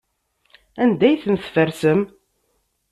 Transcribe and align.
Anda 0.83 1.03
ay 1.07 1.17
ten-tfersem? 1.23 2.01